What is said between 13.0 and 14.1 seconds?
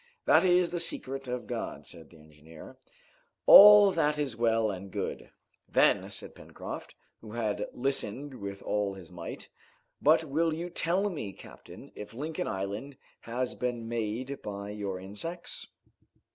has been